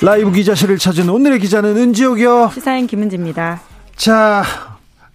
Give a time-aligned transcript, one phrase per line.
[0.00, 2.52] 라이브 기자실을 찾은 오늘의 기자는 은지옥이요.
[2.54, 3.60] 시사인 김은지입니다.
[3.96, 4.44] 자,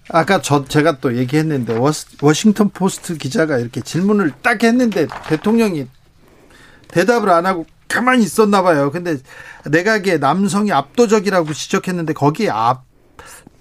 [0.10, 1.80] 아까 저 제가 또 얘기했는데
[2.22, 5.88] 워싱턴 포스트 기자가 이렇게 질문을 딱 했는데 대통령이
[6.90, 8.92] 대답을 안 하고 가만히 있었나 봐요.
[8.92, 9.18] 근데
[9.66, 12.84] 내각의 남성이 압도적이라고 지적했는데 거기에 앞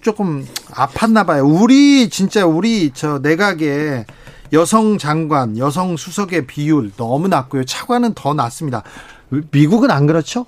[0.01, 1.45] 조금 아팠나 봐요.
[1.45, 4.05] 우리 진짜 우리 저 내각의
[4.51, 7.63] 여성 장관, 여성 수석의 비율 너무 낮고요.
[7.63, 8.83] 차관은 더 낮습니다.
[9.51, 10.45] 미국은 안 그렇죠?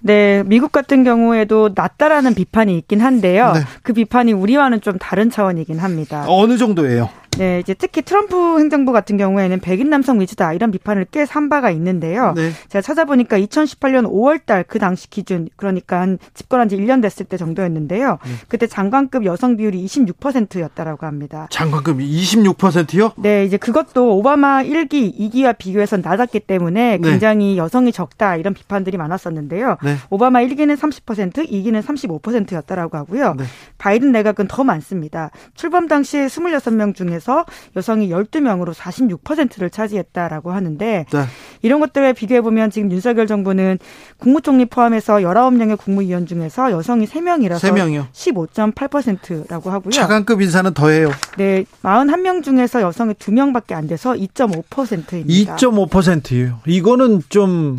[0.00, 3.52] 네, 미국 같은 경우에도 낮다라는 비판이 있긴 한데요.
[3.52, 3.60] 네.
[3.82, 6.24] 그 비판이 우리와는 좀 다른 차원이긴 합니다.
[6.28, 7.08] 어느 정도예요?
[7.38, 11.70] 네, 이제 특히 트럼프 행정부 같은 경우에는 백인 남성 위주다 이런 비판을 꽤 산 바가
[11.72, 12.32] 있는데요.
[12.36, 12.50] 네.
[12.68, 18.18] 제가 찾아보니까 2018년 5월달 그 당시 기준 그러니까 한 집권한 지 1년 됐을 때 정도였는데요.
[18.24, 18.30] 네.
[18.48, 21.48] 그때 장관급 여성 비율이 26%였다라고 합니다.
[21.50, 23.12] 장관급 26%요?
[23.16, 27.10] 네, 이제 그것도 오바마 1기, 2기와 비교해서 낮았기 때문에 네.
[27.10, 27.56] 굉장히 네.
[27.56, 29.78] 여성이 적다 이런 비판들이 많았었는데요.
[29.82, 29.96] 네.
[30.10, 33.34] 오바마 1기는 30%, 2기는 35%였다라고 하고요.
[33.36, 33.44] 네.
[33.78, 35.30] 바이든 내각은 더 많습니다.
[35.54, 41.24] 출범 당시에 26명 중에서 중에서 여성이 12명으로 46%를 차지했다라고 하는데 네.
[41.62, 43.78] 이런 것들을 비교해 보면 지금 윤석열 정부는
[44.18, 48.06] 국무총리 포함해서 19명의 국무위원 중에서 여성이 3명이라서 3명이요.
[48.12, 49.90] 15.8%라고 하고요.
[49.90, 51.10] 차관급 인사는 더해요.
[51.36, 55.56] 네, 41명 중에서 여성이 2명밖에 안 돼서 2.5%입니다.
[55.56, 56.60] 2.5%예요.
[56.66, 57.78] 이거는 좀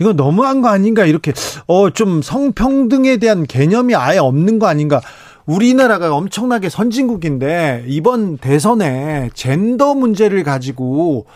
[0.00, 1.32] 이거 너무한 거 아닌가 이렇게
[1.66, 5.00] 어 좀 성평등에 대한 개념이 아예 없는 거 아닌가
[5.46, 11.26] 우리나라가 엄청나게 선진국인데 이번 대선에 젠더 문제를 가지고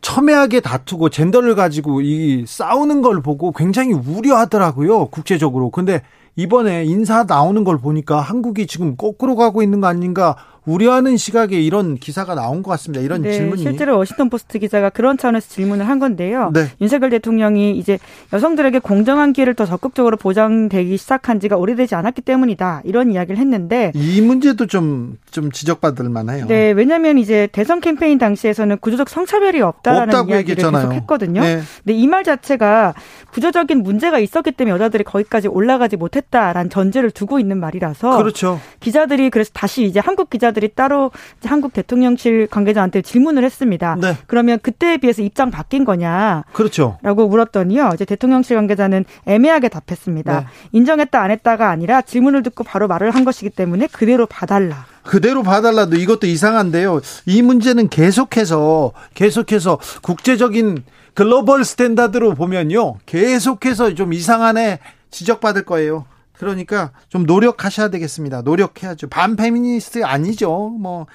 [0.00, 5.70] 첨예하게 다투고 젠더를 가지고 이 싸우는 걸 보고 굉장히 우려하더라고요 국제적으로.
[5.70, 6.02] 근데
[6.36, 10.36] 이번에 인사 나오는 걸 보니까 한국이 지금 거꾸로 가고 있는 거 아닌가
[10.66, 13.02] 우려하는 시각에 이런 기사가 나온 것 같습니다.
[13.02, 16.50] 이런 네, 질문이 실제로 워싱턴 포스트 기자가 그런 차원에서 질문을 한 건데요.
[16.52, 16.66] 네.
[16.80, 17.98] 윤석열 대통령이 이제
[18.32, 22.82] 여성들에게 공정한 기회를 더 적극적으로 보장되기 시작한 지가 오래되지 않았기 때문이다.
[22.84, 26.46] 이런 이야기를 했는데 이 문제도 좀좀 지적받을 만해요.
[26.46, 30.88] 네, 왜냐하면 이제 대선 캠페인 당시에서는 구조적 성차별이 없다라는 이야기를 얘기했잖아요.
[30.88, 31.40] 계속 했거든요.
[31.42, 31.60] 네.
[31.84, 32.94] 근데 이 말 자체가
[33.32, 38.58] 구조적인 문제가 있었기 때문에 여자들이 거기까지 올라가지 못했다라는 전제를 두고 있는 말이라서 그렇죠.
[38.80, 41.10] 기자들이 그래서 다시 이제 한국 기자들 기자들이 따로
[41.44, 43.96] 한국 대통령실 관계자한테 질문을 했습니다.
[44.00, 44.16] 네.
[44.26, 46.44] 그러면 그때에 비해서 입장 바뀐 거냐?
[46.52, 46.98] 그렇죠.
[47.02, 47.92] 라고 물었더니요.
[47.94, 50.40] 이제 대통령실 관계자는 애매하게 답했습니다.
[50.40, 50.46] 네.
[50.72, 54.86] 인정했다 안 했다가 아니라 질문을 듣고 바로 말을 한 것이기 때문에 그대로 봐달라.
[55.04, 57.00] 그대로 봐달라도 이것도 이상한데요.
[57.26, 62.96] 이 문제는 계속해서 계속해서 국제적인 global standard로 보면요.
[63.06, 64.80] 계속해서 좀 이상한에
[65.10, 66.04] 지적받을 거예요.
[66.38, 68.42] 그러니까 좀 노력하셔야 되겠습니다.
[68.42, 69.08] 노력해야죠.
[69.08, 70.70] 반페미니스트 아니죠.
[70.80, 71.06] 뭐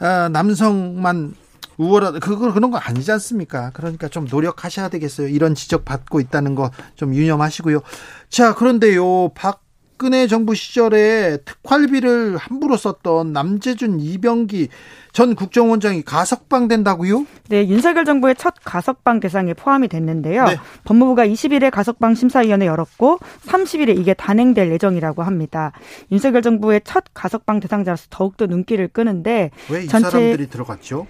[0.00, 1.34] 어, 남성만
[1.76, 3.70] 우월하다 그거 그런 거 아니지 않습니까?
[3.72, 5.28] 그러니까 좀 노력하셔야 되겠어요.
[5.28, 7.80] 이런 지적 받고 있다는 거 좀 유념하시고요.
[8.28, 9.28] 자, 그런데요.
[9.30, 9.62] 박
[9.98, 14.68] 박근혜 정부 시절에 특활비를 함부로 썼던 남재준 이병기
[15.12, 17.26] 전 국정원장이 가석방 된다고요?
[17.48, 20.44] 네, 윤석열 정부의 첫 가석방 대상에 포함이 됐는데요.
[20.44, 20.56] 네.
[20.84, 25.72] 법무부가 20일에 가석방 심사위원회 열었고 30일에 이게 단행될 예정이라고 합니다.
[26.12, 31.08] 윤석열 정부의 첫 가석방 대상자로서 더욱더 눈길을 끄는데 왜 이 사람들이 들어갔죠?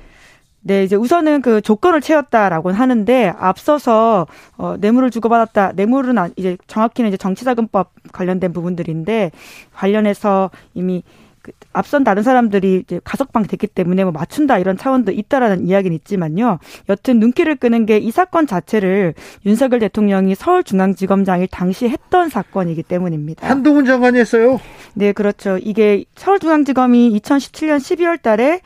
[0.69, 4.27] 네, 이제 우선은 그 조건을 채웠다라고 하는데 앞서서
[4.59, 5.73] 어 뇌물을 주고받았다.
[5.75, 9.31] 뇌물은 이제 정확히는 이제 정치자금법 관련된 부분들인데
[9.75, 11.03] 관련해서 이미
[11.41, 16.59] 그 앞선 다른 사람들이 이제 가석방 됐기 때문에 뭐 맞춘다 이런 차원도 있다라는 이야기는 있지만요.
[16.91, 19.15] 여튼 눈길을 끄는 게 이 사건 자체를
[19.47, 23.49] 윤석열 대통령이 서울중앙지검장이 당시 했던 사건이기 때문입니다.
[23.49, 24.61] 한동훈 장관이 했어요?
[24.93, 25.57] 네, 그렇죠.
[25.63, 28.61] 이게 서울중앙지검이 2017년 12월 달에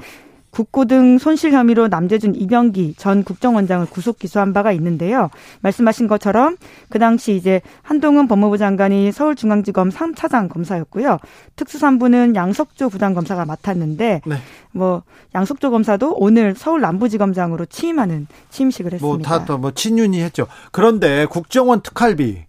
[0.53, 5.31] 국고등 손실 혐의로 남재준 이병기 전 국정원장을 구속 기소한 바가 있는데요.
[5.63, 6.59] 말씀하신 것처럼
[6.91, 11.19] 그 당시 이제 한동훈 법무부 장관이 서울중앙지검 3차장 검사였고요.
[11.57, 14.37] 특수산부는 양석조 부장검사가 맡았는데 네.
[14.73, 15.03] 뭐
[15.35, 19.29] 양석조 검사도 오늘 서울 남부지검장으로 취임하는 취임식을 했습니다.
[19.31, 20.47] 뭐다뭐 뭐 친윤이 했죠.
[20.71, 22.45] 그런데 국정원 특활비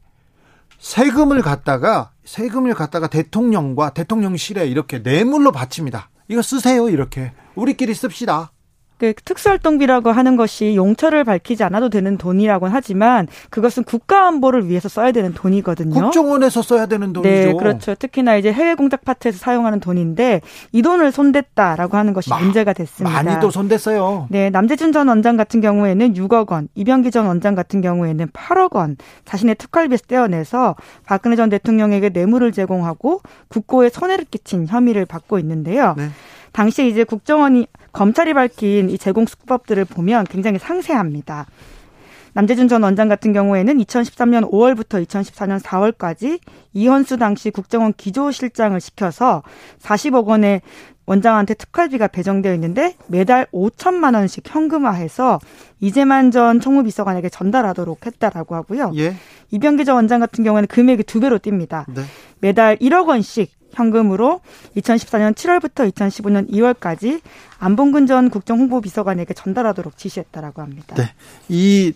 [0.80, 6.10] 세금을 갖다가 세금을 갖다가 대통령과 대통령실에 이렇게 뇌물로 바칩니다.
[6.34, 8.52] 이거 쓰세요 이렇게 우리끼리 씁시다.
[8.98, 15.12] 그 특수활동비라고 하는 것이 용처를 밝히지 않아도 되는 돈이라고는 하지만 그것은 국가 안보를 위해서 써야
[15.12, 15.94] 되는 돈이거든요.
[15.94, 17.30] 국정원에서 써야 되는 돈이죠.
[17.30, 17.96] 네, 그렇죠.
[17.96, 20.42] 특히나 이제 해외 공작 파트에서 사용하는 돈인데
[20.72, 23.24] 이 돈을 손댔다라고 하는 것이 마, 문제가 됐습니다.
[23.24, 24.28] 많이 또 손댔어요.
[24.30, 28.98] 네, 남재준 전 원장 같은 경우에는 6억 원, 이병기 전 원장 같은 경우에는 8억 원
[29.26, 30.76] 자신의 특활비에서 떼어내서
[31.06, 35.96] 박근혜 전 대통령에게 뇌물을 제공하고 국고에 손해를 끼친 혐의를 받고 있는데요.
[35.98, 36.10] 네.
[36.52, 41.46] 당시 이제 국정원이 검찰이 밝힌 이 제공 수법들을 보면 굉장히 상세합니다.
[42.34, 46.40] 남재준 전 원장 같은 경우에는 2013년 5월부터 2014년 4월까지
[46.74, 49.44] 이현수 당시 국정원 기조실장을 시켜서
[49.80, 50.62] 40억 원의
[51.06, 55.40] 원장한테 특활비가 배정되어 있는데 매달 5천만 원씩 현금화해서
[55.82, 58.92] 이재만 전 총무비서관에게 전달하도록 했다라고 하고요.
[58.96, 59.16] 예.
[59.52, 61.86] 이병기 전 원장 같은 경우에는 금액이 두 배로 뜁니다.
[61.94, 62.04] 네.
[62.40, 64.42] 매달 1억 원씩 현금으로
[64.78, 67.22] 2014년 7월부터 2015년 2월까지
[67.60, 70.96] 안봉근 전 국정홍보비서관에게 전달하도록 지시했다라고 합니다.
[70.96, 71.14] 네.
[71.50, 71.94] 이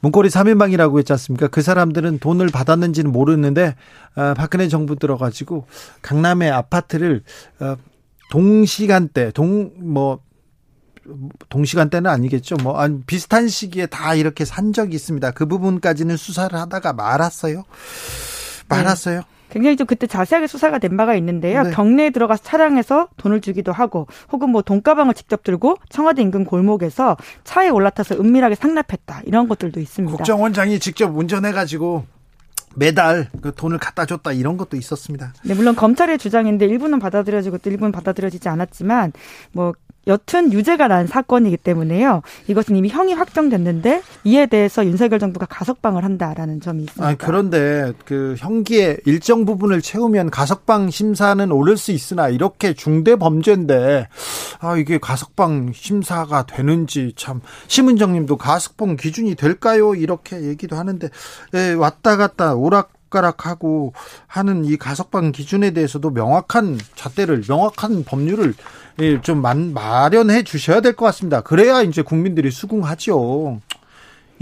[0.00, 1.46] 문고리 3인방이라고 했지 않습니까?
[1.46, 3.76] 그 사람들은 돈을 받았는지는 모르는데
[4.16, 5.66] 어, 박근혜 정부 들어가지고
[6.02, 7.22] 강남의 아파트를
[7.60, 7.76] 어,
[8.32, 10.20] 동시간대 동뭐
[11.50, 12.56] 동시간대는 아니겠죠.
[12.62, 15.32] 뭐 비슷한 시기에 다 이렇게 산 적이 있습니다.
[15.32, 17.64] 그 부분까지는 수사를 하다가 말았어요.
[18.70, 19.18] 말았어요.
[19.18, 19.24] 네.
[19.50, 21.64] 굉장히 좀 그때 자세하게 수사가 된 바가 있는데요.
[21.64, 21.72] 네.
[21.72, 27.68] 경내에 들어가서 차량에서 돈을 주기도 하고 혹은 뭐 돈가방을 직접 들고 청와대 인근 골목에서 차에
[27.68, 29.22] 올라타서 은밀하게 상납했다.
[29.26, 30.16] 이런 것들도 있습니다.
[30.16, 32.06] 국정원장이 직접 운전해 가지고
[32.74, 35.32] 매달 그 돈을 갖다 줬다 이런 것도 있었습니다.
[35.44, 39.12] 네, 물론 검찰의 주장인데 일부는 받아들여지고 또 일부는 받아들여지지 않았지만
[39.52, 39.72] 뭐
[40.08, 42.22] 여튼 유죄가 난 사건이기 때문에요.
[42.48, 47.06] 이것은 이미 형이 확정됐는데 이에 대해서 윤석열 정부가 가석방을 한다라는 점이 있습니다.
[47.06, 54.08] 아, 그런데 그 형기의 일정 부분을 채우면 가석방 심사는 오를 수 있으나 이렇게 중대 범죄인데
[54.62, 59.94] 아 이게 가석방 심사가 되는지 참 심은정 님도 가석방 기준이 될까요?
[59.96, 61.08] 이렇게 얘기도 하는데
[61.54, 63.92] 예, 왔다 갔다 오락 가락하고
[64.26, 68.54] 하는 이 가석방 기준에 대해서도 명확한 잣대를 명확한 법률을
[69.00, 71.40] 예, 좀 마련해 주셔야 될 것 같습니다.
[71.40, 73.60] 그래야 이제 국민들이 수긍하죠.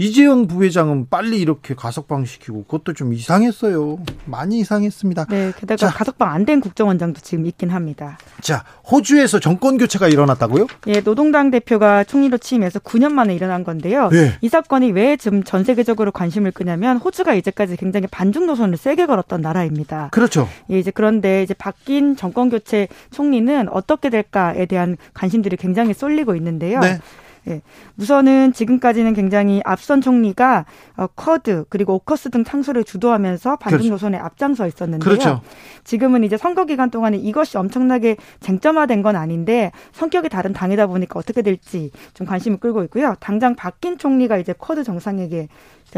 [0.05, 3.99] 이재용 부회장은 빨리 이렇게 가석방 시키고 그것도 좀 이상했어요.
[4.25, 5.25] 많이 이상했습니다.
[5.29, 8.17] 네, 게다가 자, 가석방 안 된 국정원장도 지금 있긴 합니다.
[8.41, 10.65] 자, 호주에서 정권 교체가 일어났다고요?
[10.87, 14.09] 예, 노동당 대표가 총리로 취임해서 9년 만에 일어난 건데요.
[14.09, 14.33] 네.
[14.41, 19.39] 이 사건이 왜 지금 전 세계적으로 관심을 끄냐면 호주가 이제까지 굉장히 반중 노선을 세게 걸었던
[19.41, 20.09] 나라입니다.
[20.11, 20.49] 그렇죠.
[20.71, 26.79] 예, 이제 그런데 이제 바뀐 정권 교체 총리는 어떻게 될까에 대한 관심들이 굉장히 쏠리고 있는데요.
[26.79, 26.97] 네.
[27.47, 27.61] 예.
[27.97, 30.65] 우선은 지금까지는 굉장히 앞선 총리가
[30.97, 33.89] 어, 쿼드 그리고 오커스 등 창설을 주도하면서 반중 그렇죠.
[33.91, 34.25] 노선에 그렇죠.
[34.25, 34.99] 앞장서 있었는데요.
[34.99, 35.41] 그렇죠.
[35.83, 41.41] 지금은 이제 선거 기간 동안에 이것이 엄청나게 쟁점화된 건 아닌데 성격이 다른 당이다 보니까 어떻게
[41.41, 43.15] 될지 좀 관심을 끌고 있고요.
[43.19, 45.47] 당장 바뀐 총리가 이제 쿼드 정상회의에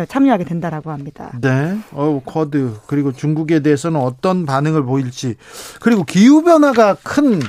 [0.07, 1.31] 참여하게 된다라고 합니다.
[1.39, 1.77] 네.
[1.91, 5.35] 어, 쿼드 그리고 중국에 대해서는 어떤 반응을 보일지
[5.81, 7.39] 그리고 기후 변화가 큰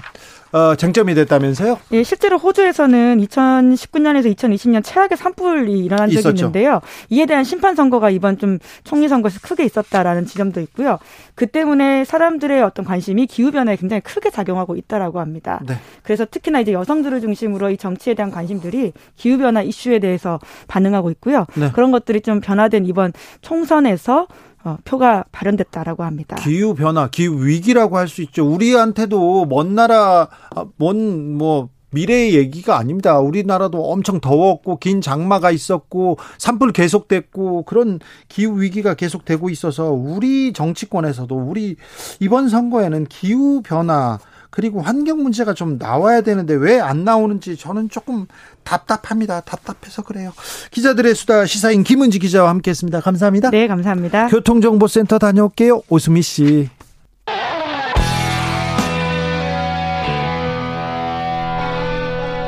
[0.54, 1.80] 어, 쟁점이 됐다면서요?
[1.90, 6.46] 예, 실제로 호주에서는 2019년에서 2020년 최악의 산불이 일어난 적이 있었죠.
[6.46, 6.80] 있는데요.
[7.10, 11.00] 이에 대한 심판 선거가 이번 좀 총리 선거에서 크게 있었다라는 지점도 있고요.
[11.34, 15.60] 그 때문에 사람들의 어떤 관심이 기후 변화에 굉장히 크게 작용하고 있다라고 합니다.
[15.66, 15.74] 네.
[16.04, 21.46] 그래서 특히나 이제 여성들을 중심으로 이 정치에 대한 관심들이 기후 변화 이슈에 대해서 반응하고 있고요.
[21.56, 21.72] 네.
[21.72, 24.28] 그런 것들이 좀 변화된 이번 총선에서
[24.64, 26.36] 어, 표가 발현됐다라고 합니다.
[26.36, 28.46] 기후 변화, 기후 위기라고 할 수 있죠.
[28.50, 33.20] 우리한테도 먼 나라, 아, 먼뭐 미래의 얘기가 아닙니다.
[33.20, 41.36] 우리나라도 엄청 더웠고 긴 장마가 있었고 산불 계속됐고 그런 기후 위기가 계속되고 있어서 우리 정치권에서도
[41.36, 41.76] 우리
[42.18, 44.18] 이번 선거에는 기후 변화
[44.54, 48.26] 그리고 환경 문제가 좀 나와야 되는데 왜 안 나오는지 저는 조금
[48.62, 49.40] 답답합니다.
[49.40, 50.32] 답답해서 그래요.
[50.70, 53.00] 기자들의 수다 시사인 김은지 기자와 함께했습니다.
[53.00, 53.50] 감사합니다.
[53.50, 54.28] 네, 감사합니다.
[54.28, 55.82] 교통정보센터 다녀올게요.
[55.88, 56.68] 오수미 씨.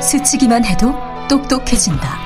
[0.01, 0.93] 스치기만 해도
[1.29, 2.17] 똑똑해진다.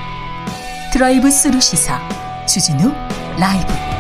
[0.94, 2.00] 드라이브 스루 시사
[2.46, 2.92] 주진우
[3.40, 3.91] 라이브.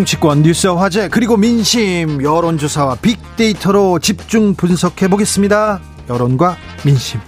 [0.00, 5.78] 정치권 뉴스와 화제 그리고 민심 여론조사와 빅데이터로 집중 분석해 보겠습니다.
[6.08, 7.20] 여론과 민심.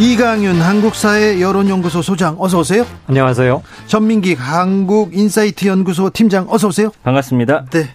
[0.00, 2.84] 이강윤 한국사회 여론연구소 소장 어서 오세요.
[3.06, 3.62] 안녕하세요.
[3.86, 6.90] 전민기 한국인사이트 연구소 팀장 어서 오세요.
[7.04, 7.66] 반갑습니다.
[7.70, 7.90] 네.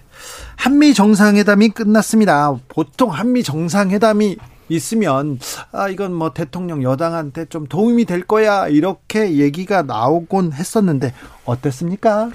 [0.56, 2.54] 한미 정상회담이 끝났습니다.
[2.68, 4.36] 보통 한미 정상회담이
[4.70, 5.38] 있으면
[5.72, 11.12] 아 이건 뭐 대통령 여당한테 좀 도움이 될 거야 이렇게 얘기가 나오곤 했었는데
[11.44, 12.30] 어땠습니까?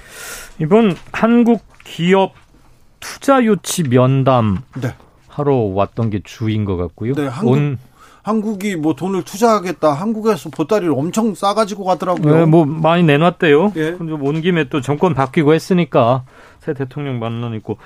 [0.60, 2.34] 이번 한국 기업
[3.00, 4.94] 투자 유치 면담 네.
[5.28, 7.14] 하러 왔던 게 주인 것 같고요.
[7.14, 7.78] 네, 한국, 온
[8.26, 9.92] 한국이 뭐 돈을 투자하겠다.
[9.92, 12.38] 한국에서 보따리를 엄청 싸가지고 가더라고요.
[12.38, 13.72] 네, 뭐 많이 내놨대요.
[13.76, 13.96] 예.
[14.00, 16.24] 온 김에 또 정권 바뀌고 했으니까
[16.58, 17.78] 새 대통령 만난 있고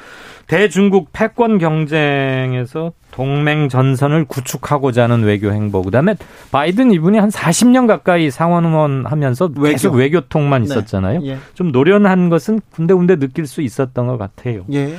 [0.46, 5.82] 대중국 패권 경쟁에서 동맹 전선을 구축하고자 하는 외교 행보.
[5.82, 6.14] 그다음에
[6.50, 9.72] 바이든 이분이 한 40년 가까이 상원 의원 하면서 외교.
[9.72, 10.64] 계속 외교통만 네.
[10.64, 11.20] 있었잖아요.
[11.20, 11.32] 네.
[11.32, 11.38] 예.
[11.52, 14.64] 좀 노련한 것은 군데군데 느낄 수 있었던 것 같아요.
[14.72, 14.96] 예.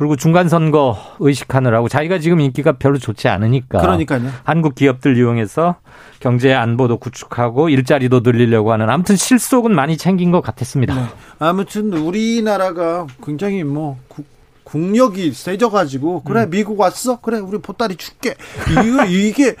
[0.00, 4.30] 그리고 중간 선거 의식하느라고 자기가 지금 인기가 별로 좋지 않으니까 그러니까요.
[4.44, 5.76] 한국 기업들 이용해서
[6.20, 10.94] 경제 안보도 구축하고 일자리도 늘리려고 하는 아무튼 실속은 많이 챙긴 것 같았습니다.
[10.94, 11.02] 네.
[11.38, 14.24] 아무튼 우리나라가 굉장히 뭐 국,
[14.64, 16.50] 국력이 세져가지고 그래 음.
[16.50, 18.36] 미국 왔어 그래 우리 보따리 줄게
[18.70, 19.54] 이거 이게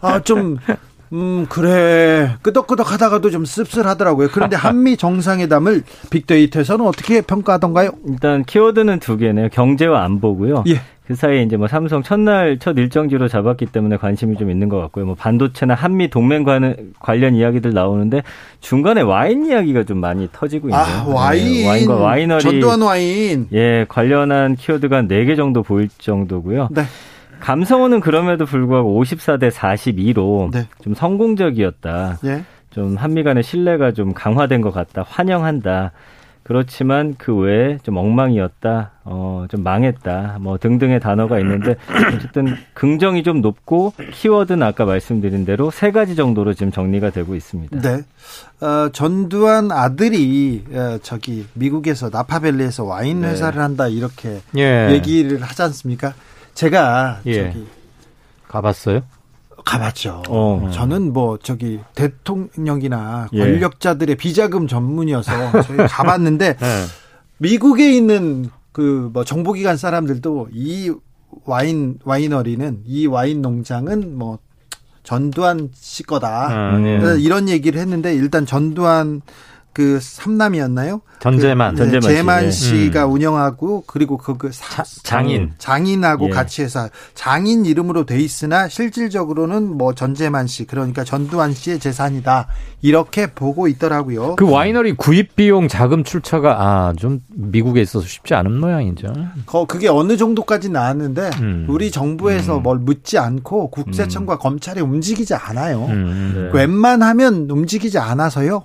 [0.00, 0.56] 아 좀
[1.12, 2.36] 음, 그래.
[2.42, 4.28] 끄덕끄덕 하다가도 좀 씁쓸하더라고요.
[4.32, 7.90] 그런데 한미 정상회담을 빅데이터에서는 어떻게 평가하던가요?
[8.08, 9.48] 일단 키워드는 두 개네요.
[9.50, 10.64] 경제와 안보고요.
[10.68, 10.80] 예.
[11.06, 15.04] 그 사이에 이제 뭐 삼성 첫날 첫 일정지로 잡았기 때문에 관심이 좀 있는 것 같고요.
[15.04, 18.22] 뭐 반도체나 한미 동맹 관련, 관련 이야기들 나오는데
[18.60, 20.80] 중간에 와인 이야기가 좀 많이 터지고 있네요.
[20.80, 21.44] 아, 와인.
[21.52, 22.42] 네, 와인과 와이너리.
[22.42, 23.48] 전두환 와인.
[23.52, 26.68] 예, 관련한 키워드가 4개 정도 보일 정도고요.
[26.70, 26.84] 네.
[27.42, 30.68] 감성어는 그럼에도 불구하고 54대 42로 네.
[30.80, 32.18] 좀 성공적이었다.
[32.24, 32.44] 예.
[32.70, 35.04] 좀 한미 간의 신뢰가 좀 강화된 것 같다.
[35.06, 35.92] 환영한다.
[36.44, 41.76] 그렇지만 그 외에 좀 엉망이었다, 어, 좀 망했다, 뭐 등등의 단어가 있는데
[42.16, 47.80] 어쨌든 긍정이 좀 높고 키워드는 아까 말씀드린 대로 세 가지 정도로 지금 정리가 되고 있습니다.
[47.80, 48.02] 네.
[48.60, 53.28] 어, 전두환 아들이 어, 저기 미국에서 나파밸리에서 와인 네.
[53.28, 53.62] 회사를 네.
[53.62, 54.90] 한다 이렇게 예.
[54.90, 56.12] 얘기를 하지 않습니까?
[56.54, 57.52] 제가 예.
[57.52, 57.66] 저기
[58.48, 59.02] 가봤어요?
[59.64, 60.22] 가봤죠.
[60.28, 60.70] 어.
[60.72, 63.38] 저는 뭐 저기 대통령이나 예.
[63.38, 66.84] 권력자들의 비자금 전문이어서 저희 가봤는데 네.
[67.38, 70.92] 미국에 있는 그 뭐 정보기관 사람들도 이
[71.44, 74.38] 와인 와이너리는 이 와인 농장은 뭐
[75.02, 77.00] 전두환 씨 거다 아, 네.
[77.20, 79.20] 이런 얘기를 했는데 일단 전두환
[79.72, 81.02] 그 삼남이었나요?
[81.20, 82.90] 전재만, 그, 네, 재만 씨.
[82.90, 83.12] 가 음.
[83.12, 86.30] 운영하고 그리고 그, 그 사, 장인 장인하고 예.
[86.30, 92.48] 같이 해서 장인 이름으로 돼 있으나 실질적으로는 뭐 전재만 씨 그러니까 전두환 씨의 재산이다
[92.82, 94.34] 이렇게 보고 있더라고요.
[94.36, 99.08] 그 와이너리 구입 비용 자금 출처가 아 좀 미국에 있어서 쉽지 않은 모양이죠.
[99.46, 101.66] 거 그게 어느 정도까지 나왔는데 음.
[101.68, 102.62] 우리 정부에서 음.
[102.62, 104.38] 뭘 묻지 않고 국세청과 음.
[104.38, 105.86] 검찰이 움직이지 않아요.
[105.86, 106.50] 음.
[106.52, 106.58] 네.
[106.58, 108.62] 웬만하면 움직이지 않아서요.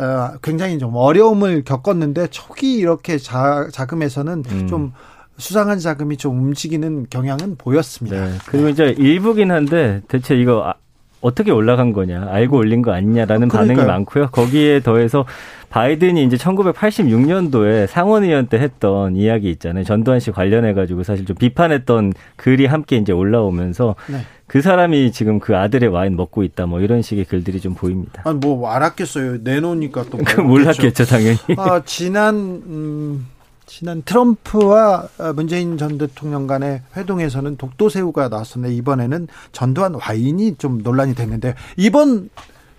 [0.00, 0.04] 음.
[0.04, 4.66] 어, 굉장히 좀 어려움을 겪었는데 초기 이렇게 자, 자금에서는 음.
[4.66, 4.92] 좀
[5.38, 8.24] 수상한 자금이 좀 움직이는 경향은 보였습니다.
[8.24, 8.32] 네.
[8.46, 10.74] 그리고 이제 일부긴 한데 대체 이거 아,
[11.20, 14.28] 어떻게 올라간 거냐, 알고 올린 거 아니냐라는 그 반응이 많고요.
[14.28, 15.24] 거기에 더해서
[15.70, 19.84] 바이든이 이제 1986년도에 상원의원 때 했던 이야기 있잖아요.
[19.84, 24.20] 전두환 씨 관련해가지고 사실 좀 비판했던 글이 함께 이제 올라오면서 네.
[24.46, 28.22] 그 사람이 지금 그 아들의 와인 먹고 있다 뭐 이런 식의 글들이 좀 보입니다.
[28.24, 29.38] 아니 뭐 알았겠어요.
[29.42, 31.36] 내놓으니까 또 몰랐겠죠 당연히.
[31.56, 33.26] 아 지난 음,
[33.66, 41.54] 지난 트럼프와 문재인 전 대통령 간의 회동에서는 독도새우가 나왔었는데 이번에는 전두환 와인이 좀 논란이 됐는데
[41.76, 42.30] 이번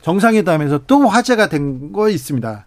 [0.01, 2.65] 정상회담에서 또 화제가 된 거 있습니다.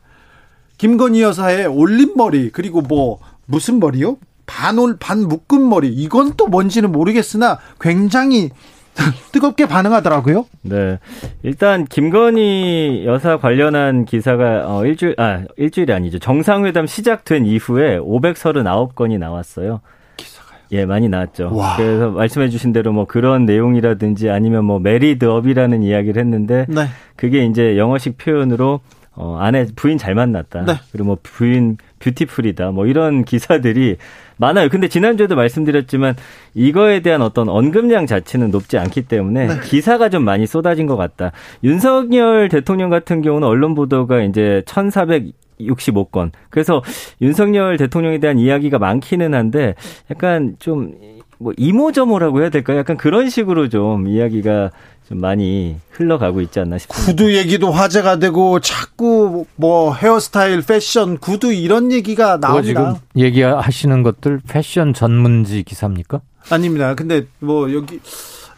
[0.81, 4.17] 김건희 여사의 올린 머리 그리고 뭐 무슨 머리요?
[4.47, 8.49] 반올 반 묶은 머리 이건 또 뭔지는 모르겠으나 굉장히
[9.31, 10.47] 뜨겁게 반응하더라고요.
[10.63, 10.99] 네.
[11.43, 16.19] 일단 김건희 여사 관련한 기사가 어 일주일 아 일주일이 아니죠.
[16.19, 19.83] 정상회담 시작된 이후에 539건이 나왔어요.
[20.17, 20.61] 기사가요?
[20.73, 21.55] 예, 많이 나왔죠.
[21.55, 21.77] 와.
[21.77, 26.87] 그래서 말씀해 주신 대로 뭐 그런 내용이라든지 아니면 뭐 메리드업이라는 이야기를 했는데 네.
[27.17, 28.81] 그게 이제 영어식 표현으로
[29.21, 30.65] 어 아내 부인 잘 만났다.
[30.65, 30.73] 네.
[30.93, 32.71] 그리고 뭐 부인 뷰티풀이다.
[32.71, 33.99] 뭐 이런 기사들이
[34.39, 34.71] 많아요.
[34.71, 36.15] 근데 지난주에도 말씀드렸지만
[36.55, 39.61] 이거에 대한 어떤 언급량 자체는 높지 않기 때문에 네.
[39.63, 41.33] 기사가 좀 많이 쏟아진 것 같다.
[41.63, 46.31] 윤석열 대통령 같은 경우는 언론 보도가 이제 1,400 65건.
[46.49, 46.83] 그래서
[47.21, 49.75] 윤석열 대통령에 대한 이야기가 많기는 한데
[50.11, 50.95] 약간 좀
[51.41, 52.77] 뭐 이모저모라고 해야 될까요?
[52.79, 54.71] 약간 그런 식으로 좀 이야기가
[55.11, 57.05] 좀 많이 흘러가고 있지 않나 싶습니다.
[57.13, 62.63] 구두 얘기도 화제가 되고 자꾸 뭐 헤어스타일, 패션, 구두 이런 얘기가 나옵니다.
[62.95, 66.21] 지금 얘기하시는 것들 패션 전문지 기사입니까?
[66.51, 66.95] 아닙니다.
[66.95, 68.01] 근데 뭐 여기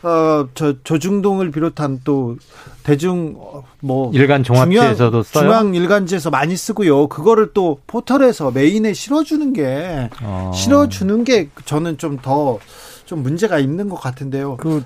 [0.03, 2.37] 어 저 조중동을 비롯한 또
[2.83, 3.37] 대중
[3.81, 5.45] 뭐 일간 종합지에서도 써요.
[5.45, 7.07] 중앙 일간지에서 많이 쓰고요.
[7.09, 10.51] 그거를 또 포털에서 메인에 실어주는 게 어.
[10.55, 12.59] 실어주는 게 저는 좀 더좀
[13.07, 14.57] 좀 문제가 있는 것 같은데요.
[14.59, 14.83] 그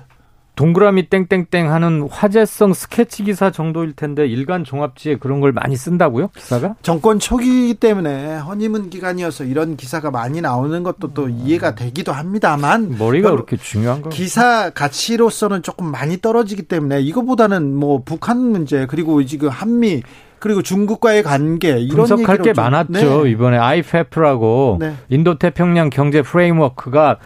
[0.57, 6.31] 동그라미 땡땡땡 하는 화제성 스케치 기사 정도일 텐데 일간 종합지에 그런 걸 많이 쓴다고요?
[6.35, 6.75] 기사가?
[6.81, 13.29] 정권 초기이기 때문에 허니문 기간이어서 이런 기사가 많이 나오는 것도 또 이해가 되기도 합니다만 머리가
[13.29, 19.49] 그렇게 중요한 거 기사 가치로서는 조금 많이 떨어지기 때문에 이거보다는 뭐 북한 문제 그리고 지금
[19.49, 20.01] 한미
[20.39, 23.23] 그리고 중국과의 관계 이런 분석할 게 많았죠.
[23.25, 23.29] 네.
[23.29, 24.95] 이번에 IFF라고 네.
[25.09, 27.19] 인도 태평양 경제 프레임워크가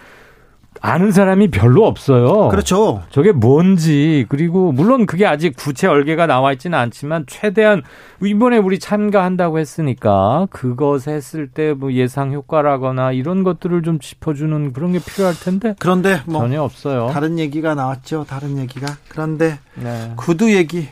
[0.83, 2.49] 아는 사람이 별로 없어요.
[2.49, 3.03] 그렇죠.
[3.11, 7.83] 저게 뭔지 그리고 물론 그게 아직 구체 얼개가 나와 있지는 않지만 최대한
[8.23, 14.91] 이번에 우리 참가한다고 했으니까 그것 했을 때 뭐 예상 효과라거나 이런 것들을 좀 짚어주는 그런
[14.93, 17.09] 게 필요할 텐데 그런데 뭐 전혀 없어요.
[17.13, 18.25] 다른 얘기가 나왔죠.
[18.27, 20.13] 다른 얘기가 그런데 네.
[20.17, 20.87] 구두 얘기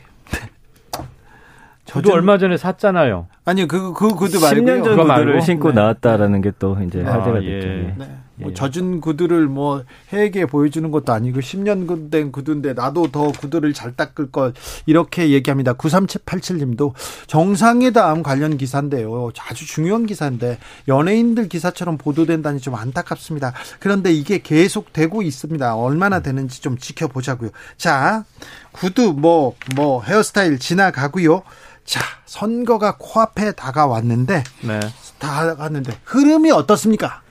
[1.85, 3.25] 저도 얼마 전에 샀잖아요.
[3.49, 4.63] 아니요, 그, 그 구두 말고요.
[4.63, 5.75] 10년 전 구두를 신고 네.
[5.75, 7.49] 나왔다라는 게 또 이제 아, 화제가 예.
[7.49, 7.67] 됐죠.
[7.67, 7.95] 예.
[7.97, 8.17] 네.
[8.41, 13.93] 뭐 젖은 구두를 뭐 해에게 보여주는 것도 아니고 10년 된 구두인데 나도 더 구두를 잘
[13.97, 14.53] 닦을 걸
[14.85, 15.73] 이렇게 얘기합니다.
[15.73, 16.93] 9387님도
[17.27, 19.31] 정상회담 관련 기사인데요.
[19.49, 23.53] 아주 중요한 기사인데 연예인들 기사처럼 보도된다니 좀 안타깝습니다.
[23.79, 25.75] 그런데 이게 계속 되고 있습니다.
[25.75, 27.49] 얼마나 되는지 좀 지켜보자고요.
[27.75, 28.23] 자,
[28.71, 31.43] 구두 뭐뭐 뭐 헤어스타일 지나가고요.
[31.89, 34.79] 자, 선거가 코앞에 다가왔는데, 네.
[35.17, 37.21] 다가왔는데 흐름이 어떻습니까?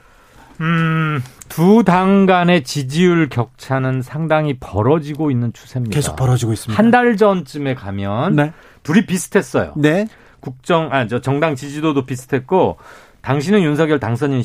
[0.59, 5.95] 음, 두 당 간의 지지율 격차는 상당히 벌어지고 있는 추세입니다.
[5.95, 6.77] 계속 벌어지고 있습니다.
[6.77, 8.51] 한 달 전쯤에 가면 네.
[8.83, 9.71] 둘이 비슷했어요.
[9.77, 10.07] 네.
[10.41, 12.75] 국정, 아, 저 정당 지지도도 비슷했고,
[13.21, 14.43] 당신은 윤석열 당선인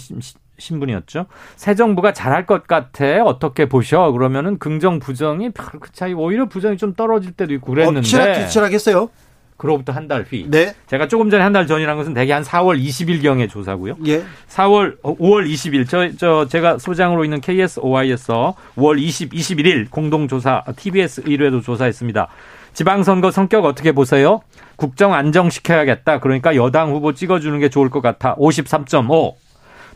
[0.58, 1.26] 신분이었죠.
[1.56, 3.04] 새 정부가 잘할 것 같아.
[3.24, 4.12] 어떻게 보셔?
[4.12, 7.98] 그러면은 긍정 부정이 그 차이 오히려 부정이 좀 떨어질 때도 있고 그랬는데.
[7.98, 9.10] 엎치락뒤치락했어요.
[9.56, 10.46] 그로부터 한 달 뒤.
[10.50, 10.74] 네.
[10.88, 13.96] 제가 조금 전에 한 달 전이라는 것은 대개 한 4월 20일 경의 조사고요.
[14.06, 14.22] 예.
[14.48, 21.22] 4월 5월 20일 저 저 제가 소장으로 있는 KSOI에서 5월 20 21일 공동 조사 TBS
[21.22, 22.28] 1회도 조사했습니다.
[22.74, 24.40] 지방선거 성격 어떻게 보세요?
[24.76, 26.18] 국정 안정시켜야겠다.
[26.18, 28.34] 그러니까 여당 후보 찍어주는 게 좋을 것 같아.
[28.34, 29.34] 53.5.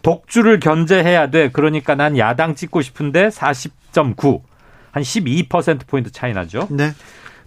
[0.03, 1.51] 독주를 견제해야 돼.
[1.53, 4.41] 그러니까 난 야당 찍고 싶은데 40.9.
[4.93, 6.69] 한 12%포인트 차이 나죠.
[6.71, 6.93] 네.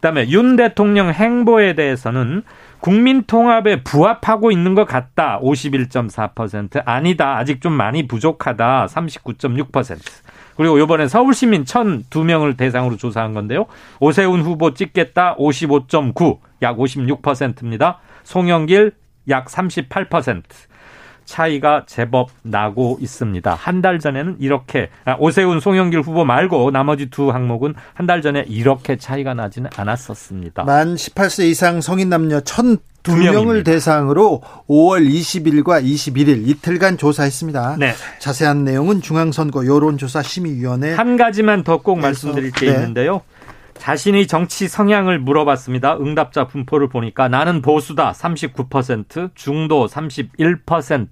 [0.02, 2.42] 그다음에 윤 대통령 행보에 대해서는
[2.80, 5.40] 국민 통합에 부합하고 있는 것 같다.
[5.42, 6.82] 51.4%.
[6.86, 7.38] 아니다.
[7.38, 8.88] 아직 좀 많이 부족하다.
[8.88, 10.00] 39.6%.
[10.58, 13.68] 그리고 이번에 서울시민 1,002명을 대상으로 조사한 건데요.
[14.00, 15.36] 오세훈 후보 찍겠다.
[15.36, 16.40] 55.9.
[16.64, 18.00] 약 56%입니다.
[18.24, 18.94] 송영길
[19.30, 20.44] 약 38%.
[21.32, 23.54] 차이가 제법 나고 있습니다.
[23.56, 28.44] 한 달 전에는 이렇게 아, 오세훈, 송영길 후보 말고 나머지 두 항목은 한 달 전에
[28.48, 30.64] 이렇게 차이가 나지는 않았었습니다.
[30.66, 37.78] 만 18세 이상 성인 남녀 1,002명을 대상으로 5월 20일과 21일 이틀간 조사했습니다.
[37.80, 37.94] 네.
[38.20, 42.74] 자세한 내용은 중앙선거 여론조사 심의위원회 한 가지만 더 꼭 말씀드릴 게 네.
[42.74, 43.22] 있는데요.
[43.82, 45.98] 자신의 정치 성향을 물어봤습니다.
[45.98, 51.08] 응답자 분포를 보니까 나는 보수다 39%, 중도 31%,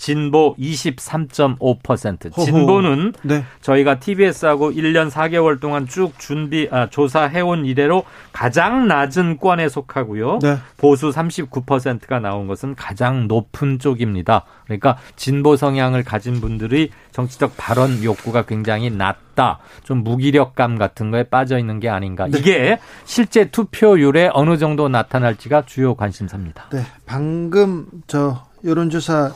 [0.00, 2.34] 진보 23.5%.
[2.34, 3.44] 진보는 네.
[3.60, 10.38] 저희가 TBS하고 1년 4개월 동안 쭉 준비 아, 조사해온 이래로 가장 낮은 권에 속하고요.
[10.40, 10.56] 네.
[10.78, 14.46] 보수 39%가 나온 것은 가장 높은 쪽입니다.
[14.64, 19.58] 그러니까 진보 성향을 가진 분들의 정치적 발언 욕구가 굉장히 낮다.
[19.84, 22.26] 좀 무기력감 같은 거에 빠져 있는 게 아닌가.
[22.26, 22.38] 네.
[22.38, 26.70] 이게 실제 투표율에 어느 정도 나타날지가 주요 관심사입니다.
[26.70, 26.86] 네.
[27.04, 29.32] 방금 저 여론조사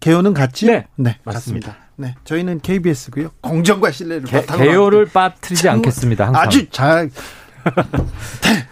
[0.00, 0.66] 개요는 같지?
[0.66, 1.76] 네, 네 맞습니다.
[1.96, 3.30] 네, 저희는 KBS고요.
[3.42, 6.26] 공정과 신뢰를 개, 개요를 빠뜨리지 참, 않겠습니다.
[6.26, 6.42] 항상.
[6.42, 7.10] 아주 잘.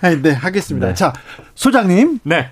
[0.02, 0.88] 네, 네, 하겠습니다.
[0.88, 0.94] 네.
[0.94, 1.12] 자,
[1.54, 2.20] 소장님.
[2.22, 2.50] 네.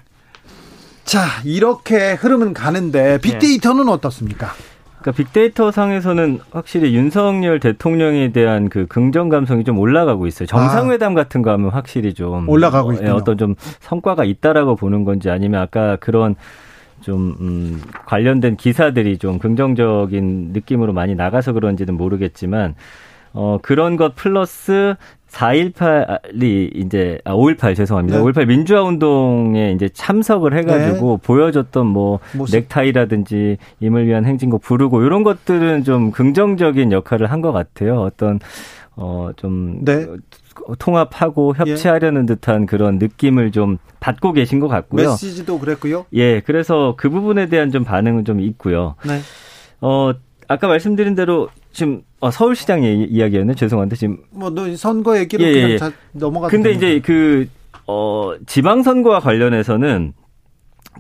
[1.05, 3.93] 자, 이렇게 흐름은 가는데 빅데이터는 네.
[3.93, 4.53] 어떻습니까?
[5.01, 10.47] 그러니까 빅데이터 상에서는 확실히 윤석열 대통령에 대한 그 긍정 감성이 좀 올라가고 있어요.
[10.47, 11.15] 정상회담 아.
[11.15, 13.15] 같은 거 하면 확실히 좀 올라가고 있어요.
[13.15, 16.35] 어떤 좀 성과가 있다라고 보는 건지 아니면 아까 그런
[17.07, 22.75] 좀 음, 관련된 기사들이 좀 긍정적인 느낌으로 많이 나가서 그런지는 모르겠지만
[23.33, 24.97] 어 그런 것 플러스
[25.29, 28.19] 4.18이 이제 아 5.18 죄송합니다.
[28.19, 28.25] 네.
[28.25, 31.27] 5.18 민주화 운동에 이제 참석을 해가지고 네.
[31.27, 32.57] 보여줬던 뭐 모습.
[32.57, 38.01] 넥타이라든지 임을 위한 행진곡 부르고 이런 것들은 좀 긍정적인 역할을 한 것 같아요.
[38.01, 38.41] 어떤
[38.97, 40.07] 어 좀 네.
[40.79, 42.35] 통합하고 협치하려는 예.
[42.35, 45.11] 듯한 그런 느낌을 좀 받고 계신 것 같고요.
[45.11, 46.07] 메시지도 그랬고요.
[46.13, 48.95] 예, 그래서 그 부분에 대한 좀 반응은 좀 있고요.
[49.07, 49.21] 네.
[49.81, 50.13] 어,
[50.49, 53.55] 아까 말씀드린 대로 지금 어, 서울시장 이야기였네.
[53.55, 55.79] 죄송한데 지금 뭐너 선거 얘기로 예, 그냥 예.
[56.13, 56.49] 넘어가.
[56.49, 57.49] 근데 이제 그
[57.87, 60.13] 어, 지방선거와 관련해서는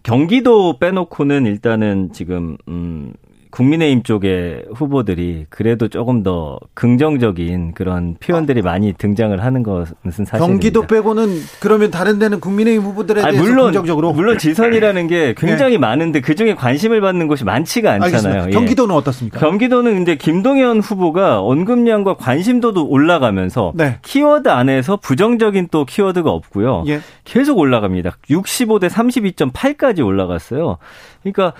[0.02, 3.12] 경기도 빼놓고는 일단은 지금 음
[3.56, 10.46] 국민의힘 쪽의 후보들이 그래도 조금 더 긍정적인 그런 표현들이 많이 등장을 하는 것은 사실입니다.
[10.46, 15.78] 경기도 빼고는 그러면 다른 데는 국민의힘 후보들에 대해서 물론, 긍정적으로 물론 지선이라는 게 굉장히 네.
[15.78, 18.48] 많은데 그 중에 관심을 받는 곳이 많지가 않잖아요.
[18.48, 18.50] 예.
[18.50, 19.40] 경기도는 어떻습니까?
[19.40, 24.00] 경기도는 이제 김동연 후보가 언급량과 관심도도 올라가면서 네.
[24.02, 26.84] 키워드 안에서 부정적인 또 키워드가 없고요.
[26.88, 27.00] 예.
[27.24, 28.18] 계속 올라갑니다.
[28.28, 30.76] 65대 32.8까지 올라갔어요.
[31.22, 31.54] 그러니까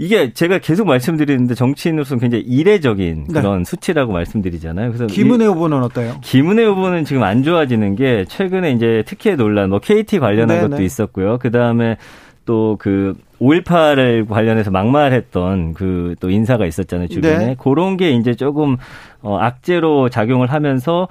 [0.00, 3.40] 이게 제가 계속 말씀드리는데 정치인으로서는 굉장히 이례적인 네.
[3.40, 3.64] 그런 네.
[3.64, 4.92] 수치라고 말씀드리잖아요.
[4.92, 6.16] 그래서 김은혜 후보는 어때요?
[6.22, 10.78] 김은혜 후보는 지금 안 좋아지는 게 최근에 이제 특혜 논란, 뭐 KT 관련한 네, 것도
[10.78, 10.84] 네.
[10.86, 11.36] 있었고요.
[11.36, 11.98] 그 다음에
[12.46, 17.56] 또그 5.18을 관련해서 막말했던 그 또 인사가 있었잖아요 주변에 네.
[17.58, 18.76] 그런 게 이제 조금
[19.22, 21.08] 어 악재로 작용을 하면서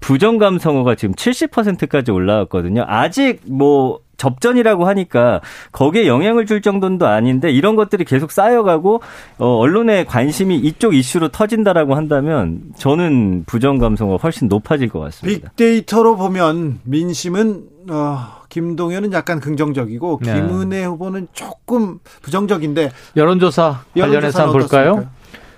[0.00, 2.84] 부정 감성어가 지금 70%까지 올라왔거든요.
[2.86, 5.40] 아직 뭐 접전이라고 하니까
[5.72, 9.00] 거기에 영향을 줄 정도는 아닌데 이런 것들이 계속 쌓여가고
[9.38, 15.50] 어, 언론의 관심이 이쪽 이슈로 터진다라고 한다면 저는 부정 감성가 훨씬 높아질 것 같습니다.
[15.50, 20.34] 빅데이터로 보면 민심은 어, 김동연은 약간 긍정적이고 네.
[20.34, 25.08] 김은혜 후보는 조금 부정적인데 여론조사 관련해서 한번 볼까요?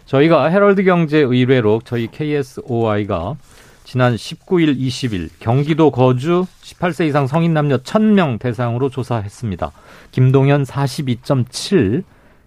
[0.06, 3.36] 저희가 헤럴드 경제 의뢰로 저희 KSOI가
[3.96, 9.72] 지난 19일, 20일 경기도 거주 18세 이상 성인 남녀 1000명 대상으로 조사했습니다.
[10.10, 12.04] 김동현 42.7,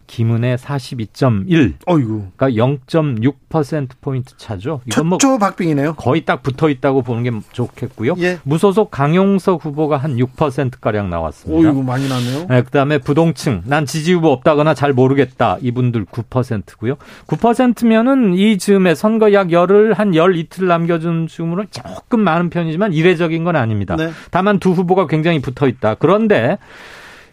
[0.09, 1.75] 김은혜 42.1.
[1.85, 2.23] 어이구.
[2.35, 4.81] 그러니까 0.6% 포인트 차죠.
[4.87, 5.93] 이건 뭐 박빙이네요.
[5.93, 8.15] 거의 딱 붙어 있다고 보는 게 좋겠고요.
[8.17, 8.39] 예.
[8.43, 11.69] 무소속 강용석 후보가 한 6% 가량 나왔습니다.
[11.69, 12.47] 어이구 많이 나네요.
[12.49, 15.57] 네, 그다음에 부동층 난 지지 후보 없다거나 잘 모르겠다.
[15.61, 16.95] 이분들 9%고요.
[17.27, 22.93] 9%면은 이 즈음에 선거 약 열흘 한 열 이틀 남겨 준 즈음으로 조금 많은 편이지만
[22.93, 23.95] 이례적인 건 아닙니다.
[23.95, 24.09] 네.
[24.31, 25.93] 다만 두 후보가 굉장히 붙어 있다.
[25.95, 26.57] 그런데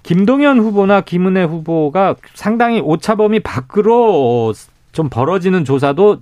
[0.06, 4.54] 김동연 후보나 김은혜 후보가 상당히 오차범위 밖으로
[4.92, 6.20] 좀 벌어지는 조사도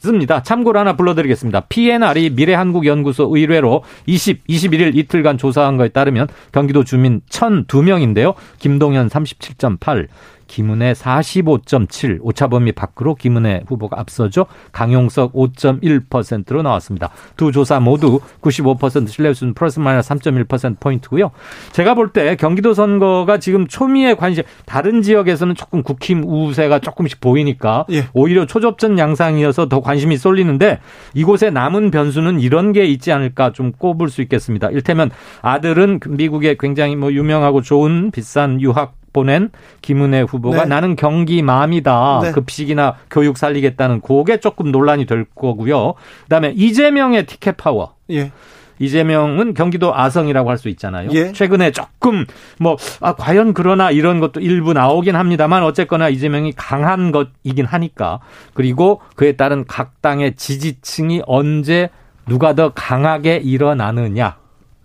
[0.00, 0.42] 있습니다.
[0.42, 1.60] 참고로 하나 불러드리겠습니다.
[1.68, 8.34] PNR이 미래한국연구소 의뢰로 20, 21일 이틀간 조사한 거에 따르면 경기도 주민 1,002명인데요.
[8.58, 10.08] 김동연 37.8,
[10.52, 14.44] 김은혜 45.7 오차 범위 밖으로 김은혜 후보가 앞서죠.
[14.72, 17.08] 강용석 5.1%로 나왔습니다.
[17.38, 21.30] 두 조사 모두 95% 신뢰 수준 플러스 마이너스 3.1% 포인트고요.
[21.72, 27.86] 제가 볼 때 경기도 선거가 지금 초미의 관심 다른 지역에서는 조금 국힘 우세가 조금씩 보이니까
[27.90, 28.08] 예.
[28.12, 30.80] 오히려 초접전 양상이어서 더 관심이 쏠리는데
[31.14, 34.68] 이곳에 남은 변수는 이런 게 있지 않을까 좀 꼽을 수 있겠습니다.
[34.68, 35.10] 일테면
[35.40, 39.50] 아들은 미국에 굉장히 뭐 유명하고 좋은 비싼 유학 보낸
[39.82, 40.68] 김은혜 후보가 네.
[40.68, 42.20] 나는 경기 맘이다.
[42.22, 42.32] 네.
[42.32, 45.94] 급식이나 교육 살리겠다는 그게 조금 논란이 될 거고요.
[46.24, 47.94] 그다음에 이재명의 티켓 파워.
[48.10, 48.32] 예.
[48.78, 51.08] 이재명은 경기도 아성이라고 할 수 있잖아요.
[51.12, 51.32] 예.
[51.32, 52.24] 최근에 조금
[52.58, 58.20] 뭐 아, 과연 그러나 이런 것도 일부 나오긴 합니다만 어쨌거나 이재명이 강한 것이긴 하니까
[58.54, 61.90] 그리고 그에 따른 각 당의 지지층이 언제
[62.28, 64.36] 누가 더 강하게 일어나느냐.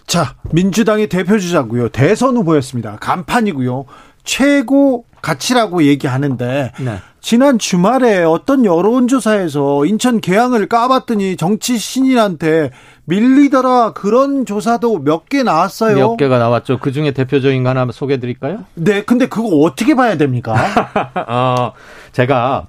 [0.07, 1.89] 자, 민주당의 대표 주자고요.
[1.89, 2.95] 대선 후보였습니다.
[3.01, 3.85] 간판이고요.
[4.27, 6.97] 최고 가치라고 얘기하는데 네.
[7.21, 12.69] 지난 주말에 어떤 여론조사에서 인천 계양을 까봤더니 정치 신인한테
[13.05, 15.97] 밀리더라 그런 조사도 몇 개 나왔어요.
[15.97, 16.77] 몇 개가 나왔죠.
[16.77, 18.65] 그 중에 대표적인 거 하나 소개해 드릴까요?
[18.75, 20.53] 네, 근데 그거 어떻게 봐야 됩니까?
[21.27, 21.73] 어,
[22.11, 22.67] 제가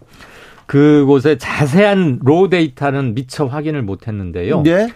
[0.66, 4.62] 그곳에 자세한 로 데이터는 미처 확인을 못 했는데요.
[4.62, 4.88] 네.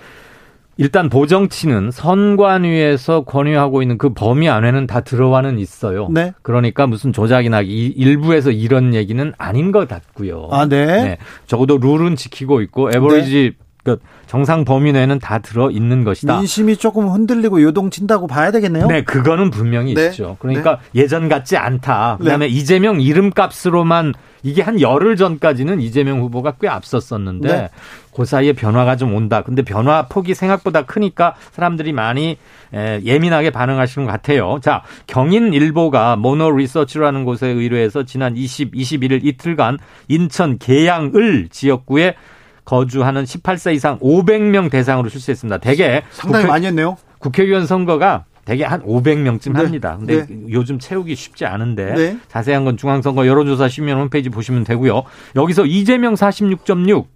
[0.82, 6.08] 일단 보정치는 선관위에서 권유하고 있는 그 범위 안에는 다 들어와는 있어요.
[6.10, 6.32] 네.
[6.42, 10.48] 그러니까 무슨 조작이나 일부에서 이런 얘기는 아닌 것 같고요.
[10.50, 10.86] 아, 네.
[10.86, 11.18] 네.
[11.46, 13.61] 적어도 룰은 지키고 있고 에버리지 네.
[13.82, 16.38] 그 정상 범위 내에는 다 들어 있는 것이다.
[16.38, 18.86] 민심이 조금 흔들리고 요동친다고 봐야 되겠네요.
[18.86, 20.06] 네, 그거는 분명히 네.
[20.06, 20.36] 있죠.
[20.38, 21.02] 그러니까 네.
[21.02, 22.18] 예전 같지 않다.
[22.20, 22.52] 그다음에 네.
[22.52, 24.14] 이재명 이름값으로만
[24.44, 27.68] 이게 한 열흘 전까지는 이재명 후보가 꽤 앞섰었는데 네.
[28.14, 29.42] 그 사이에 변화가 좀 온다.
[29.42, 32.38] 근데 변화 폭이 생각보다 크니까 사람들이 많이
[32.72, 34.58] 예민하게 반응하시는 것 같아요.
[34.62, 42.14] 자, 경인일보가 모노 리서치라는 곳에 의뢰해서 지난 20, 21일 이틀간 인천 계양을 지역구에
[42.64, 45.58] 거주하는 18세 이상 500명 대상으로 출시했습니다.
[45.58, 46.96] 대개 상당히 국회, 많이 했네요.
[47.18, 49.60] 국회의원 선거가 대개 한 500명쯤 네.
[49.60, 49.96] 합니다.
[49.98, 50.40] 근데 네.
[50.50, 52.18] 요즘 채우기 쉽지 않은데 네.
[52.28, 55.04] 자세한 건 중앙선거 여론조사 시민 홈페이지 보시면 되고요.
[55.36, 57.06] 여기서 이재명 46.6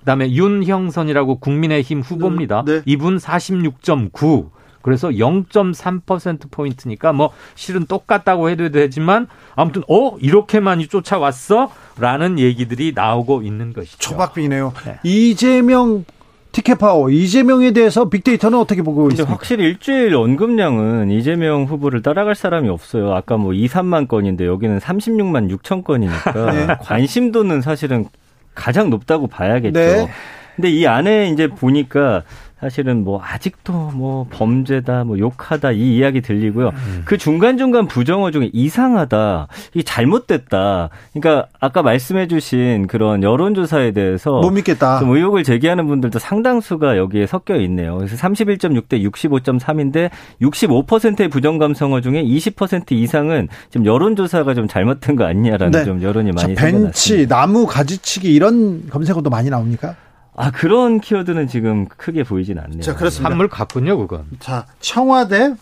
[0.00, 2.64] 그다음에 윤형선이라고 국민의힘 후보입니다.
[2.66, 2.82] 네.
[2.86, 4.50] 이분 46.9
[4.82, 12.92] 그래서 0.3% 포인트니까 뭐 실은 똑같다고 해도 되지만 아무튼 어 이렇게 많이 쫓아왔어 라는 얘기들이
[12.94, 13.98] 나오고 있는 것이죠.
[13.98, 14.72] 초박빙이네요.
[14.84, 14.98] 네.
[15.02, 16.04] 이재명
[16.52, 19.32] 티켓 파워 이재명에 대해서 빅데이터는 어떻게 보고 있습니까?
[19.32, 23.14] 확실히 일주일 언급량은 이재명 후보를 따라갈 사람이 없어요.
[23.14, 26.66] 아까 뭐 2, 3만 건인데 여기는 36만 6천 건이니까 네.
[26.80, 28.06] 관심도는 사실은
[28.54, 29.78] 가장 높다고 봐야겠죠.
[29.78, 30.08] 네.
[30.56, 32.22] 근데 이 안에 이제 보니까
[32.62, 36.68] 사실은 뭐 아직도 뭐 범죄다, 뭐 욕하다 이 이야기 들리고요.
[36.68, 37.02] 음.
[37.04, 40.88] 그 중간중간 부정어 중에 이상하다, 이게 잘못됐다.
[41.12, 45.00] 그러니까 아까 말씀해 주신 그런 여론조사에 대해서 못 믿겠다.
[45.00, 47.96] 좀 의혹을 제기하는 분들도 상당수가 여기에 섞여 있네요.
[47.96, 55.24] 그래서 31.6 대 65.3인데 65%의 부정 감성어 중에 20% 이상은 지금 여론조사가 좀 잘못된 거
[55.24, 55.84] 아니냐라는 네.
[55.84, 59.96] 좀 여론이 많이 벤치, 나무 가지치기 이런 검색어도 많이 나옵니까?
[60.34, 62.80] 아 그런 키워드는 지금 크게 보이진 않네요.
[62.80, 63.30] 자 그렇습니다.
[63.30, 64.24] 한물 같군요, 그건.
[64.38, 65.54] 자 청와대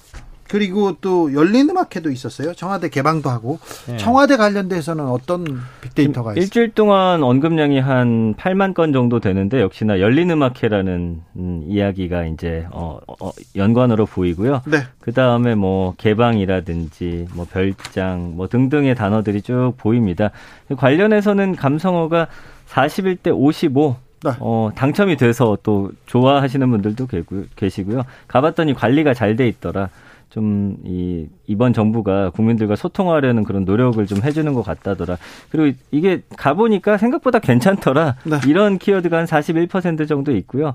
[0.50, 2.54] 그리고 또 열린음악회도 있었어요.
[2.54, 3.96] 청와대 개방도 하고 네.
[3.98, 5.44] 청와대 관련돼서는 어떤
[5.80, 6.42] 빅데이터가 있어요?
[6.42, 13.30] 일주일 동안 언급량이 한 8만 건 정도 되는데 역시나 열린음악회라는 음, 이야기가 이제 어, 어,
[13.54, 14.62] 연관으로 보이고요.
[14.66, 14.78] 네.
[14.98, 20.32] 그 다음에 뭐 개방이라든지 뭐 별장 뭐 등등의 단어들이 쭉 보입니다.
[20.76, 22.26] 관련해서는 감성어가
[22.68, 24.32] 41대 55 네.
[24.40, 27.08] 어, 당첨이 돼서 또 좋아하시는 분들도
[27.56, 28.02] 계시고요.
[28.28, 29.88] 가봤더니 관리가 잘 돼 있더라.
[30.28, 35.18] 좀, 이, 이번 정부가 국민들과 소통하려는 그런 노력을 좀 해주는 것 같다더라.
[35.50, 38.14] 그리고 이게 가보니까 생각보다 괜찮더라.
[38.24, 38.38] 네.
[38.46, 40.74] 이런 키워드가 한 41% 정도 있고요.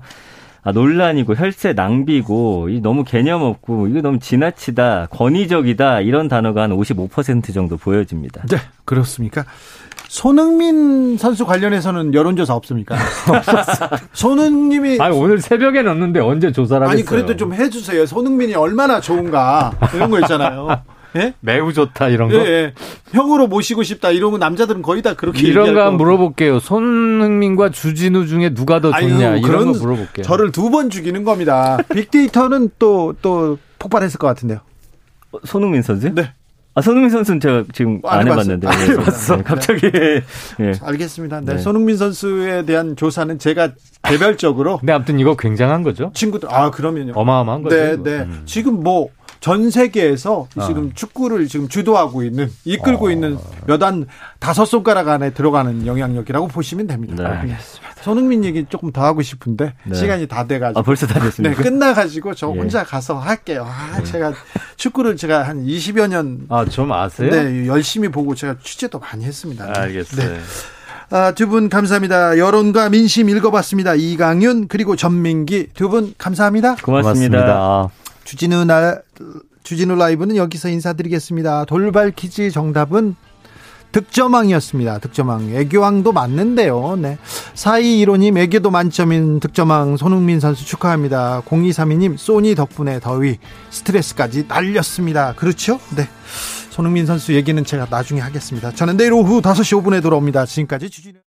[0.62, 6.72] 아, 논란이고 혈세 낭비고 이 너무 개념 없고 이거 너무 지나치다 권위적이다 이런 단어가 한
[6.72, 8.42] 55% 정도 보여집니다.
[8.48, 9.44] 네, 그렇습니까?
[10.08, 12.96] 손흥민 선수 관련해서는 여론조사 없습니까?
[14.12, 16.92] 손흥민이 아니 오늘 새벽에 넣는데 언제 조사를 하겠어요?
[16.92, 18.06] 아니 그래도 좀 해주세요.
[18.06, 20.68] 손흥민이 얼마나 좋은가 이런 거 있잖아요.
[21.16, 21.32] 예?
[21.40, 22.36] 매우 좋다 이런 거.
[22.36, 22.74] 예, 예.
[23.12, 26.60] 형으로 모시고 싶다 이러면 남자들은 거의 다 그렇게 이런 거 물어볼게요.
[26.60, 30.24] 손흥민과 주진우 중에 누가 더 좋냐 아유, 이런 거 물어볼게요.
[30.24, 31.78] 저를 두 번 죽이는 겁니다.
[31.94, 34.58] 빅데이터는 또또 또 폭발했을 것 같은데요.
[35.32, 36.12] 어, 손흥민 선수?
[36.14, 36.32] 네.
[36.76, 38.68] 아, 손흥민 선수는 제가 지금 안, 안 해봤는데.
[38.68, 39.36] 안 해봤어.
[39.36, 39.90] 네, 갑자기.
[39.90, 40.74] 네.
[40.82, 41.40] 알겠습니다.
[41.40, 41.58] 네, 네.
[41.58, 43.70] 손흥민 선수에 대한 조사는 제가
[44.02, 44.78] 개별적으로.
[44.82, 46.10] 네, 아무튼 이거 굉장한 거죠.
[46.12, 47.14] 친구들, 아, 그러면요.
[47.16, 47.74] 어마어마한 거죠.
[47.76, 48.10] 네, 네.
[48.24, 48.42] 음.
[48.44, 49.08] 지금 뭐,
[49.46, 50.66] 전 세계에서 아.
[50.66, 53.10] 지금 축구를 지금 주도하고 있는 이끌고 어.
[53.12, 54.08] 있는 몇안
[54.40, 57.14] 다섯 손가락 안에 들어가는 영향력이라고 보시면 됩니다.
[57.22, 57.86] 네, 알겠습니다.
[58.02, 59.94] 손흥민 얘기 조금 더 하고 싶은데 네.
[59.94, 61.54] 시간이 다 돼가지고 아, 벌써 다 됐습니다.
[61.56, 62.58] 네, 끝나가지고 저 예.
[62.58, 63.64] 혼자 가서 할게요.
[63.68, 64.02] 아, 네.
[64.04, 64.32] 제가
[64.78, 67.30] 축구를 제가 한 20여 년 아 좀 아세요?
[67.30, 69.64] 네, 열심히 보고 제가 취재도 많이 했습니다.
[69.76, 70.28] 알겠어요.
[70.28, 70.40] 네.
[71.10, 72.36] 아, 두 분 감사합니다.
[72.36, 73.94] 여론과 민심 읽어봤습니다.
[73.94, 76.74] 이강윤 그리고 전민기 두 분 감사합니다.
[76.82, 77.38] 고맙습니다.
[77.38, 77.88] 고맙습니다.
[78.26, 79.02] 주진우 날
[79.62, 81.64] 주진우 라이브는 여기서 인사드리겠습니다.
[81.64, 83.16] 돌발 퀴즈 정답은
[83.92, 84.98] 득점왕이었습니다.
[84.98, 85.54] 득점왕.
[85.54, 86.96] 애교왕도 맞는데요.
[87.00, 87.18] 네.
[87.54, 91.42] 4215님, 애교도 만점인 득점왕 손흥민 선수 축하합니다.
[91.46, 93.38] 0232님, 소니 덕분에 더위,
[93.70, 95.34] 스트레스까지 날렸습니다.
[95.34, 95.80] 그렇죠?
[95.96, 96.06] 네.
[96.68, 98.70] 손흥민 선수 얘기는 제가 나중에 하겠습니다.
[98.72, 100.44] 저는 내일 오후 5시 5분에 돌아옵니다.
[100.44, 101.18] 지금까지 주진우